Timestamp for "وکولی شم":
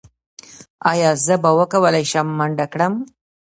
1.59-2.27